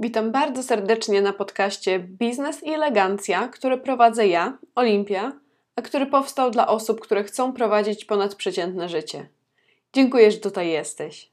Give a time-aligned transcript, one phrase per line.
[0.00, 5.32] Witam bardzo serdecznie na podcaście Biznes i Elegancja, który prowadzę ja, Olimpia,
[5.76, 9.28] a który powstał dla osób, które chcą prowadzić ponadprzeciętne życie.
[9.92, 11.30] Dziękuję, że tutaj jesteś.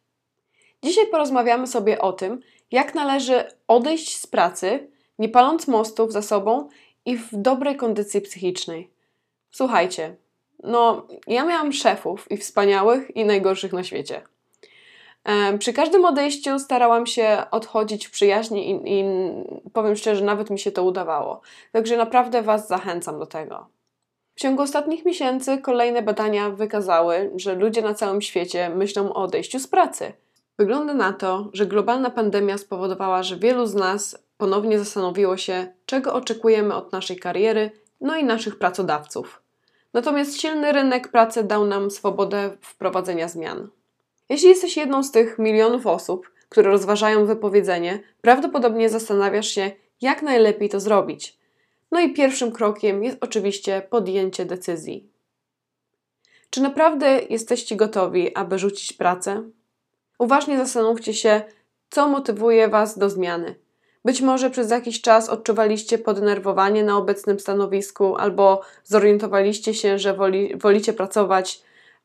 [0.84, 2.40] Dzisiaj porozmawiamy sobie o tym,
[2.72, 4.88] jak należy odejść z pracy,
[5.20, 6.70] nie paląc mostów za sobą
[7.06, 8.90] i w dobrej kondycji psychicznej.
[9.52, 10.16] Słuchajcie,
[10.64, 14.22] no, ja miałam szefów i wspaniałych, i najgorszych na świecie.
[15.60, 19.06] Przy każdym odejściu starałam się odchodzić w przyjaźni i, i,
[19.74, 21.42] powiem szczerze, nawet mi się to udawało.
[21.72, 23.68] Także naprawdę Was zachęcam do tego.
[24.36, 29.60] W ciągu ostatnich miesięcy kolejne badania wykazały, że ludzie na całym świecie myślą o odejściu
[29.60, 30.14] z pracy.
[30.58, 36.14] Wygląda na to, że globalna pandemia spowodowała, że wielu z nas ponownie zastanowiło się, czego
[36.14, 37.72] oczekujemy od naszej kariery,
[38.02, 39.42] no i naszych pracodawców.
[39.94, 43.68] Natomiast silny rynek pracy dał nam swobodę wprowadzenia zmian.
[44.30, 50.70] Jeśli jesteś jedną z tych milionów osób, które rozważają wypowiedzenie, prawdopodobnie zastanawiasz się, jak najlepiej
[50.70, 51.38] to zrobić.
[51.92, 55.10] No i pierwszym krokiem jest oczywiście podjęcie decyzji.
[56.50, 59.44] Czy naprawdę jesteście gotowi, aby rzucić pracę?
[60.20, 61.42] Uważnie zastanówcie się,
[61.90, 63.56] co motywuje Was do zmiany.
[64.06, 70.58] Być może przez jakiś czas odczuwaliście poddenerwowanie na obecnym stanowisku, albo zorientowaliście się, że woli,
[70.58, 71.62] wolicie pracować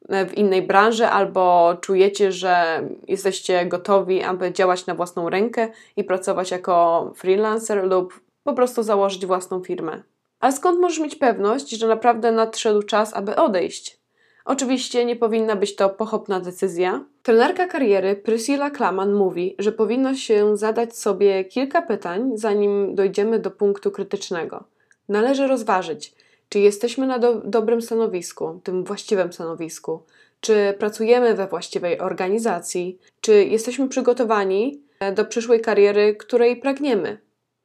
[0.08, 6.50] w innej branży, albo czujecie, że jesteście gotowi, aby działać na własną rękę i pracować
[6.50, 10.02] jako freelancer, lub po prostu założyć własną firmę.
[10.40, 14.00] Ale skąd możesz mieć pewność, że naprawdę nadszedł czas, aby odejść?
[14.44, 17.04] Oczywiście nie powinna być to pochopna decyzja.
[17.22, 23.50] Trenerka kariery Priscilla Klaman mówi, że powinno się zadać sobie kilka pytań, zanim dojdziemy do
[23.50, 24.64] punktu krytycznego.
[25.08, 26.14] Należy rozważyć,
[26.50, 30.02] czy jesteśmy na do dobrym stanowisku, tym właściwym stanowisku,
[30.40, 34.82] czy pracujemy we właściwej organizacji, czy jesteśmy przygotowani
[35.14, 37.18] do przyszłej kariery, której pragniemy.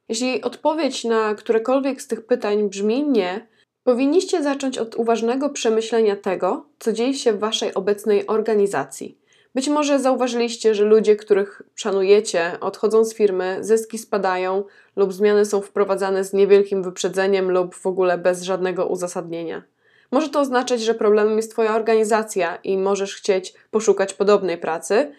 [0.08, 3.46] Jeśli odpowiedź na którekolwiek z tych pytań brzmi nie,
[3.86, 9.18] Powinniście zacząć od uważnego przemyślenia tego, co dzieje się w waszej obecnej organizacji.
[9.56, 14.64] Być może zauważyliście, że ludzie, których szanujecie, odchodzą z firmy, zyski spadają
[14.96, 19.62] lub zmiany są wprowadzane z niewielkim wyprzedzeniem lub w ogóle bez żadnego uzasadnienia.
[20.10, 25.12] Może to oznaczać, że problemem jest Twoja organizacja i możesz chcieć poszukać podobnej pracy,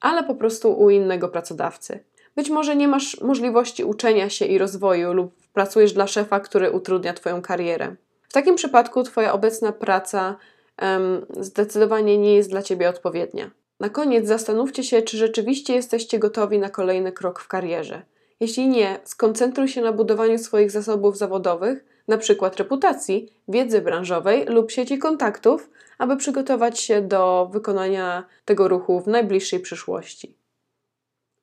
[0.00, 2.04] ale po prostu u innego pracodawcy.
[2.36, 7.14] Być może nie masz możliwości uczenia się i rozwoju lub pracujesz dla szefa, który utrudnia
[7.14, 7.96] Twoją karierę.
[8.28, 10.36] W takim przypadku Twoja obecna praca
[10.82, 13.50] um, zdecydowanie nie jest dla Ciebie odpowiednia.
[13.80, 18.02] Na koniec zastanówcie się, czy rzeczywiście jesteście gotowi na kolejny krok w karierze.
[18.40, 22.50] Jeśli nie, skoncentruj się na budowaniu swoich zasobów zawodowych, np.
[22.58, 29.60] reputacji, wiedzy branżowej lub sieci kontaktów, aby przygotować się do wykonania tego ruchu w najbliższej
[29.60, 30.36] przyszłości.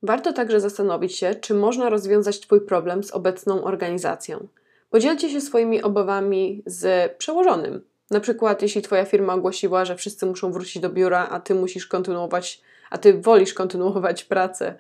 [0.04, 4.48] Warto także zastanowić się, czy można rozwiązać Twój problem z obecną organizacją.
[4.90, 7.82] Podzielcie się swoimi obawami z przełożonym.
[8.12, 11.88] Na przykład, jeśli Twoja firma ogłosiła, że wszyscy muszą wrócić do biura, a Ty musisz
[11.88, 14.76] kontynuować, a Ty wolisz kontynuować pracę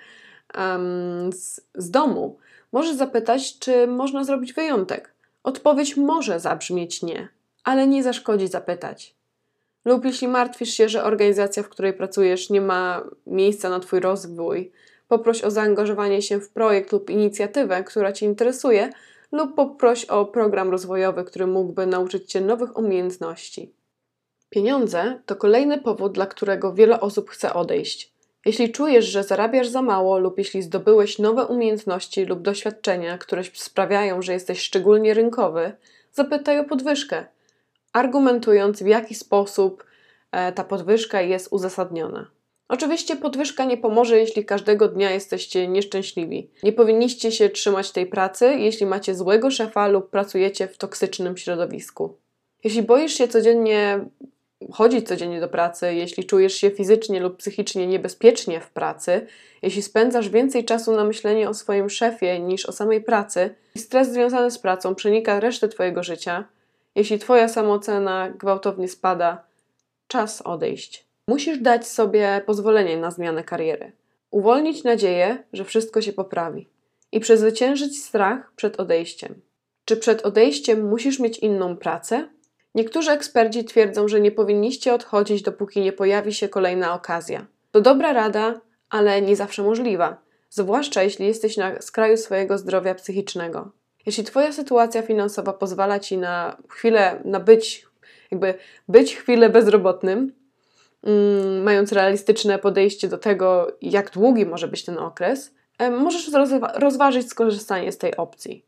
[0.58, 2.38] um, z, z domu,
[2.72, 5.14] możesz zapytać, czy można zrobić wyjątek.
[5.44, 7.28] Odpowiedź może zabrzmieć nie,
[7.64, 9.16] ale nie zaszkodzi zapytać.
[9.86, 14.72] Lub jeśli martwisz się, że organizacja, w której pracujesz, nie ma miejsca na Twój rozwój,
[15.08, 18.90] poproś o zaangażowanie się w projekt lub inicjatywę, która Cię interesuje,
[19.32, 23.74] lub poproś o program rozwojowy, który mógłby nauczyć Cię nowych umiejętności.
[24.50, 28.14] Pieniądze to kolejny powód, dla którego wiele osób chce odejść.
[28.46, 34.22] Jeśli czujesz, że zarabiasz za mało, lub jeśli zdobyłeś nowe umiejętności lub doświadczenia, które sprawiają,
[34.22, 35.72] że jesteś szczególnie rynkowy,
[36.14, 37.26] zapytaj o podwyżkę,
[37.94, 39.84] argumentując, w jaki sposób
[40.32, 42.37] e, ta podwyżka jest uzasadniona.
[42.70, 46.50] Oczywiście podwyżka nie pomoże, jeśli każdego dnia jesteście nieszczęśliwi.
[46.64, 52.18] Nie powinniście się trzymać tej pracy, jeśli macie złego szefa lub pracujecie w toksycznym środowisku.
[52.64, 54.00] Jeśli boisz się codziennie
[54.72, 59.28] chodzić codziennie do pracy, jeśli czujesz się fizycznie lub psychicznie niebezpiecznie w pracy,
[59.62, 64.12] jeśli spędzasz więcej czasu na myślenie o swoim szefie niż o samej pracy i stres
[64.12, 66.44] związany z pracą przenika resztę Twojego życia,
[66.96, 69.44] jeśli Twoja samoocena gwałtownie spada,
[70.08, 71.07] czas odejść.
[71.30, 73.92] Musisz dać sobie pozwolenie na zmianę kariery,
[74.32, 76.70] uwolnić nadzieję, że wszystko się poprawi
[77.12, 79.42] i przezwyciężyć strach przed odejściem.
[79.86, 82.30] Czy przed odejściem musisz mieć inną pracę?
[82.76, 87.46] Niektórzy eksperci twierdzą, że nie powinniście odchodzić, dopóki nie pojawi się kolejna okazja.
[87.72, 93.72] To dobra rada, ale nie zawsze możliwa, zwłaszcza jeśli jesteś na skraju swojego zdrowia psychicznego.
[94.06, 97.86] Jeśli Twoja sytuacja finansowa pozwala Ci na chwilę, na być,
[98.32, 98.54] jakby
[98.88, 100.34] być chwilę bezrobotnym,
[101.64, 105.54] mając realistyczne podejście do tego, jak długi może być ten okres,
[105.92, 106.32] możesz
[106.74, 108.66] rozważyć skorzystanie z tej opcji.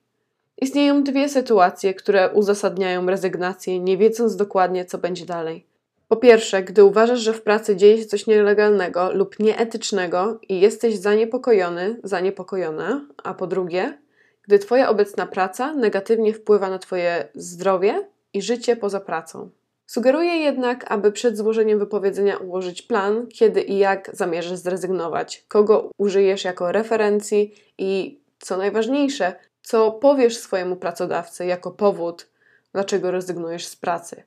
[0.62, 5.66] Istnieją dwie sytuacje, które uzasadniają rezygnację, nie wiedząc dokładnie, co będzie dalej.
[6.08, 10.98] Po pierwsze, gdy uważasz, że w pracy dzieje się coś nielegalnego lub nieetycznego i jesteś
[10.98, 13.98] zaniepokojony, zaniepokojona, a po drugie,
[14.42, 19.50] gdy Twoja obecna praca negatywnie wpływa na Twoje zdrowie i życie poza pracą.
[19.90, 26.44] Sugeruję jednak, aby przed złożeniem wypowiedzenia ułożyć plan, kiedy i jak zamierzasz zrezygnować, kogo użyjesz
[26.44, 32.28] jako referencji i, co najważniejsze, co powiesz swojemu pracodawcy jako powód,
[32.74, 34.24] dlaczego rezygnujesz z pracy.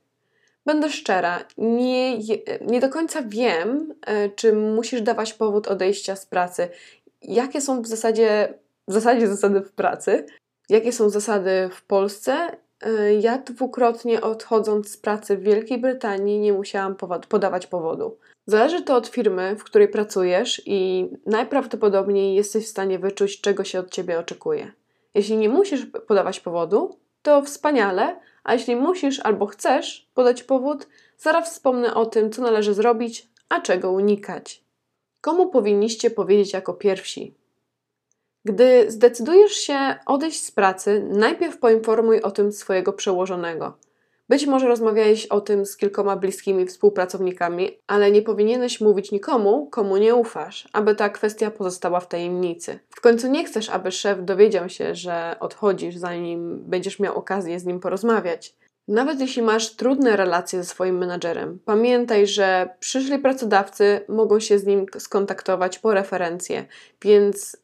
[0.67, 2.19] Będę szczera, nie,
[2.61, 6.69] nie do końca wiem, e, czy musisz dawać powód odejścia z pracy.
[7.23, 8.55] Jakie są w zasadzie,
[8.89, 10.27] w zasadzie zasady w pracy?
[10.69, 12.57] Jakie są zasady w Polsce?
[12.83, 16.97] E, ja dwukrotnie odchodząc z pracy w Wielkiej Brytanii nie musiałam
[17.29, 18.19] podawać powodu.
[18.47, 23.81] Zależy to od firmy, w której pracujesz i najprawdopodobniej jesteś w stanie wyczuć, czego się
[23.81, 24.73] od ciebie oczekuje.
[25.15, 30.89] Jeśli nie musisz podawać powodu, to wspaniale, a jeśli musisz albo chcesz podać powód,
[31.19, 34.65] zaraz wspomnę o tym, co należy zrobić, a czego unikać.
[35.21, 37.35] Komu powinniście powiedzieć jako pierwsi?
[38.45, 43.79] Gdy zdecydujesz się odejść z pracy, najpierw poinformuj o tym swojego przełożonego.
[44.29, 49.97] Być może rozmawiałeś o tym z kilkoma bliskimi współpracownikami, ale nie powinieneś mówić nikomu, komu
[49.97, 52.79] nie ufasz, aby ta kwestia pozostała w tajemnicy.
[52.91, 57.65] W końcu nie chcesz, aby szef dowiedział się, że odchodzisz, zanim będziesz miał okazję z
[57.65, 58.55] nim porozmawiać.
[58.89, 64.67] Nawet jeśli masz trudne relacje ze swoim menadżerem, pamiętaj, że przyszli pracodawcy mogą się z
[64.67, 66.65] nim skontaktować po referencje,
[67.03, 67.57] więc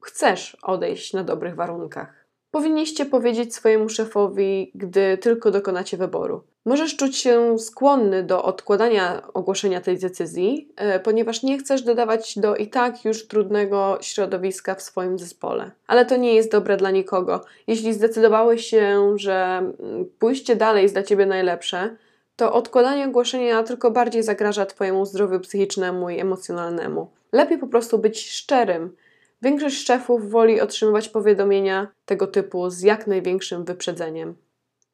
[0.00, 2.20] chcesz odejść na dobrych warunkach
[2.50, 6.42] powinniście powiedzieć swojemu szefowi, gdy tylko dokonacie wyboru.
[6.64, 12.56] Możesz czuć się skłonny do odkładania ogłoszenia tej decyzji, e, ponieważ nie chcesz dodawać do
[12.56, 15.70] i tak już trudnego środowiska w swoim zespole.
[15.86, 17.44] Ale to nie jest dobre dla nikogo.
[17.66, 21.96] Jeśli zdecydowałeś się, że mm, pójście dalej jest dla ciebie najlepsze,
[22.36, 27.10] to odkładanie ogłoszenia tylko bardziej zagraża Twojemu zdrowiu psychicznemu i emocjonalnemu.
[27.32, 28.96] Lepiej po prostu być szczerym
[29.42, 34.36] Większość szefów woli otrzymywać powiadomienia tego typu z jak największym wyprzedzeniem.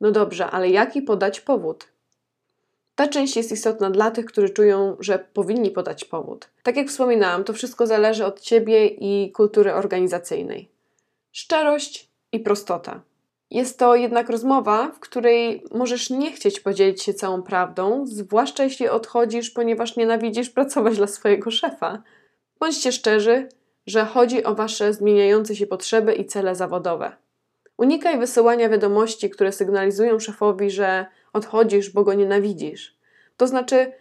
[0.01, 1.89] No dobrze, ale jaki podać powód?
[2.95, 6.49] Ta część jest istotna dla tych, którzy czują, że powinni podać powód.
[6.63, 10.69] Tak jak wspominałam, to wszystko zależy od ciebie i kultury organizacyjnej.
[11.33, 13.01] Szczerość i prostota.
[13.51, 18.89] Jest to jednak rozmowa, w której możesz nie chcieć podzielić się całą prawdą, zwłaszcza jeśli
[18.89, 22.03] odchodzisz, ponieważ nienawidzisz pracować dla swojego szefa.
[22.61, 23.49] Bądźcie szczerzy,
[23.87, 27.13] że chodzi o Wasze zmieniające się potrzeby i cele zawodowe.
[27.77, 32.97] Unikaj wysyłania wiadomości, które sygnalizują szefowi, że odchodzisz, bo go nienawidzisz.
[33.37, 33.93] To znaczy,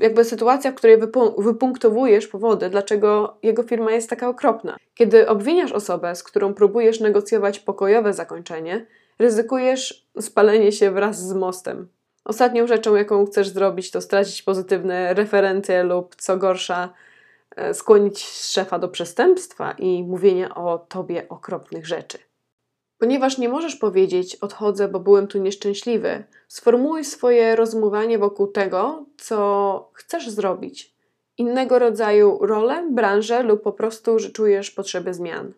[0.00, 0.98] jakby sytuacja, w której
[1.38, 4.76] wypunktowujesz powody, dlaczego jego firma jest taka okropna.
[4.94, 8.86] Kiedy obwiniasz osobę, z którą próbujesz negocjować pokojowe zakończenie,
[9.18, 11.88] ryzykujesz spalenie się wraz z mostem.
[12.24, 16.92] Ostatnią rzeczą, jaką chcesz zrobić, to stracić pozytywne referencje lub, co gorsza,
[17.72, 22.18] skłonić szefa do przestępstwa i mówienia o tobie okropnych rzeczy.
[22.98, 29.90] Ponieważ nie możesz powiedzieć odchodzę, bo byłem tu nieszczęśliwy, sformułuj swoje rozumowanie wokół tego, co
[29.94, 30.96] chcesz zrobić.
[31.38, 35.52] Innego rodzaju rolę, branżę lub po prostu, że czujesz potrzebę zmian.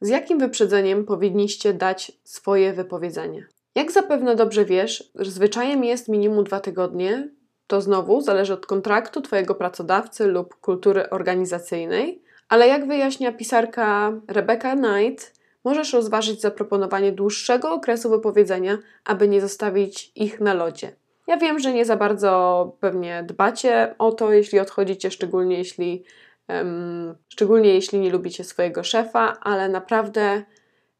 [0.00, 3.46] Z jakim wyprzedzeniem powinniście dać swoje wypowiedzenie?
[3.74, 7.28] Jak zapewne dobrze wiesz, zwyczajem jest minimum dwa tygodnie,
[7.68, 14.76] to znowu zależy od kontraktu Twojego pracodawcy lub kultury organizacyjnej, ale jak wyjaśnia pisarka Rebecca
[14.76, 20.92] Knight, możesz rozważyć zaproponowanie dłuższego okresu wypowiedzenia, aby nie zostawić ich na lodzie.
[21.26, 26.04] Ja wiem, że nie za bardzo pewnie dbacie o to, jeśli odchodzicie, szczególnie jeśli,
[26.48, 30.42] um, szczególnie jeśli nie lubicie swojego szefa, ale naprawdę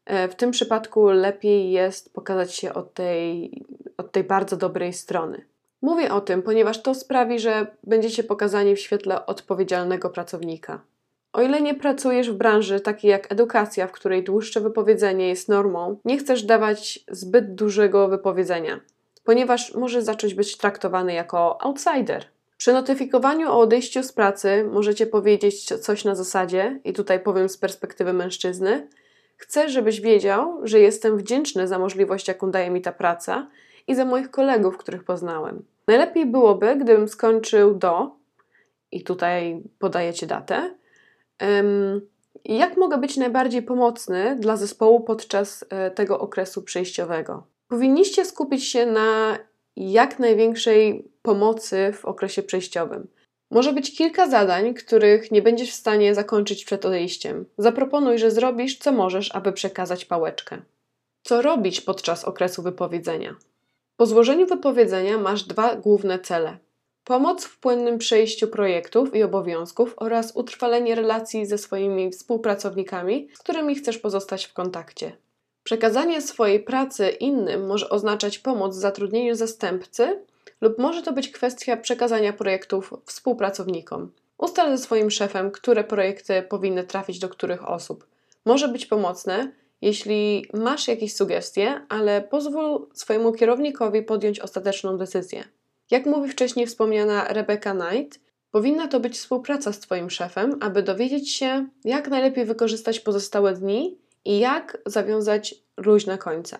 [0.05, 3.51] e, w tym przypadku lepiej jest pokazać się od tej,
[3.97, 5.48] od tej bardzo dobrej strony.
[5.81, 10.81] Mówię o tym, ponieważ to sprawi, że będziecie pokazani w świetle odpowiedzialnego pracownika.
[11.33, 15.99] O ile nie pracujesz w branży takiej jak edukacja, w której dłuższe wypowiedzenie jest normą,
[16.05, 18.79] nie chcesz dawać zbyt dużego wypowiedzenia,
[19.23, 22.25] ponieważ może zacząć być traktowany jako outsider.
[22.57, 27.57] Przy notyfikowaniu o odejściu z pracy możecie powiedzieć coś na zasadzie, i tutaj powiem z
[27.57, 28.87] perspektywy mężczyzny:
[29.37, 33.47] Chcę, żebyś wiedział, że jestem wdzięczny za możliwość, jaką daje mi ta praca
[33.89, 35.63] i za moich kolegów, których poznałem.
[35.87, 38.15] Najlepiej byłoby, gdybym skończył do,
[38.91, 40.75] i tutaj podajecie datę,
[42.45, 47.43] jak mogę być najbardziej pomocny dla zespołu podczas e, tego okresu przejściowego.
[47.67, 49.37] Powinniście skupić się na
[49.75, 53.07] jak największej pomocy w okresie przejściowym.
[53.51, 57.45] Może być kilka zadań, których nie będziesz w stanie zakończyć przed odejściem.
[57.57, 60.61] Zaproponuj, że zrobisz co możesz, aby przekazać pałeczkę.
[61.23, 63.35] Co robić podczas okresu wypowiedzenia?
[63.99, 66.57] Po złożeniu wypowiedzenia masz dwa główne cele:
[67.03, 73.75] pomoc w płynnym przejściu projektów i obowiązków oraz utrwalenie relacji ze swoimi współpracownikami, z którymi
[73.75, 75.11] chcesz pozostać w kontakcie.
[75.63, 80.23] Przekazanie swojej pracy innym może oznaczać pomoc w zatrudnieniu zastępcy
[80.61, 84.11] lub może to być kwestia przekazania projektów współpracownikom.
[84.37, 88.07] Ustal ze swoim szefem, które projekty powinny trafić do których osób.
[88.45, 95.43] Może być pomocne, jeśli masz jakieś sugestie, ale pozwól swojemu kierownikowi podjąć ostateczną decyzję.
[95.91, 98.19] Jak mówi wcześniej wspomniana Rebecca Knight,
[98.51, 103.97] powinna to być współpraca z Twoim szefem, aby dowiedzieć się, jak najlepiej wykorzystać pozostałe dni
[104.25, 106.57] i jak zawiązać luźne końce.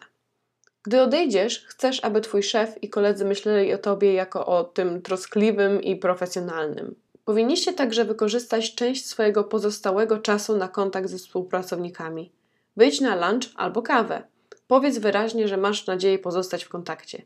[0.83, 5.83] Gdy odejdziesz, chcesz, aby Twój szef i koledzy myśleli o Tobie jako o tym troskliwym
[5.83, 6.95] i profesjonalnym.
[7.25, 12.31] Powinniście także wykorzystać część swojego pozostałego czasu na kontakt ze współpracownikami.
[12.77, 14.23] Wyjdź na lunch albo kawę.
[14.67, 17.21] Powiedz wyraźnie, że masz nadzieję pozostać w kontakcie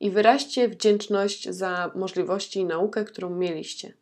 [0.00, 3.92] i wyraźcie wdzięczność za możliwości i naukę, którą mieliście.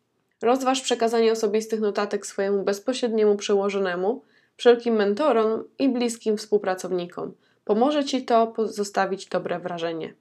[0.41, 4.23] Rozważ przekazanie osobistych notatek swojemu bezpośredniemu przełożonemu,
[4.57, 7.33] wszelkim mentorom i bliskim współpracownikom.
[7.65, 10.13] Pomoże Ci to pozostawić dobre wrażenie.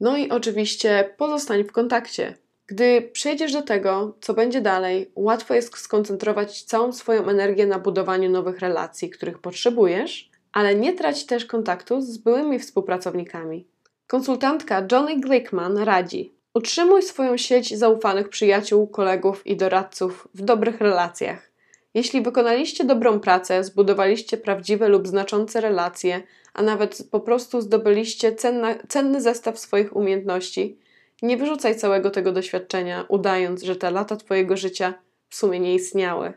[0.00, 2.34] No i oczywiście pozostań w kontakcie.
[2.66, 8.30] Gdy przejdziesz do tego, co będzie dalej, łatwo jest skoncentrować całą swoją energię na budowaniu
[8.30, 13.66] nowych relacji, których potrzebujesz, ale nie trać też kontaktu z byłymi współpracownikami.
[14.06, 21.52] Konsultantka Johnny Glickman radzi: Utrzymuj swoją sieć zaufanych przyjaciół, kolegów i doradców w dobrych relacjach.
[21.94, 26.22] Jeśli wykonaliście dobrą pracę, zbudowaliście prawdziwe lub znaczące relacje,
[26.54, 30.78] a nawet po prostu zdobyliście cenna, cenny zestaw swoich umiejętności,
[31.22, 34.94] nie wyrzucaj całego tego doświadczenia, udając, że te lata Twojego życia
[35.28, 36.32] w sumie nie istniały.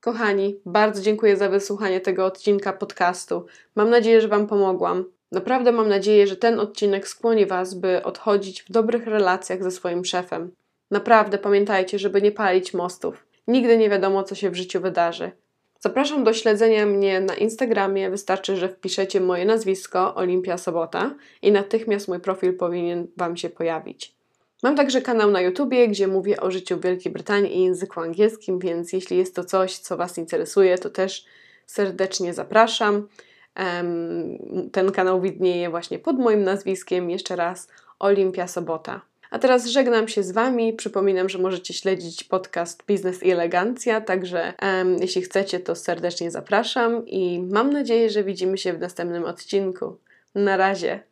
[0.00, 3.46] Kochani, bardzo dziękuję za wysłuchanie tego odcinka podcastu.
[3.74, 5.04] Mam nadzieję, że Wam pomogłam.
[5.32, 10.04] Naprawdę mam nadzieję, że ten odcinek skłoni Was, by odchodzić w dobrych relacjach ze swoim
[10.04, 10.52] szefem.
[10.90, 13.26] Naprawdę pamiętajcie, żeby nie palić mostów.
[13.48, 15.32] Nigdy nie wiadomo, co się w życiu wydarzy.
[15.84, 18.10] Zapraszam do śledzenia mnie na Instagramie.
[18.10, 24.14] Wystarczy, że wpiszecie moje nazwisko Olimpia Sobota i natychmiast mój profil powinien Wam się pojawić.
[24.62, 28.58] Mam także kanał na YouTubie, gdzie mówię o życiu w Wielkiej Brytanii i języku angielskim,
[28.58, 31.24] więc jeśli jest to coś, co Was interesuje, to też
[31.66, 33.08] serdecznie zapraszam.
[34.72, 37.10] Ten kanał widnieje właśnie pod moim nazwiskiem.
[37.10, 39.00] Jeszcze raz Olimpia Sobota.
[39.34, 40.72] A teraz żegnam się z Wami.
[40.72, 47.06] Przypominam, że możecie śledzić podcast Biznes i Elegancja, także um, jeśli chcecie, to serdecznie zapraszam
[47.06, 49.96] i mam nadzieję, że widzimy się w następnym odcinku.
[50.34, 51.02] Na razie.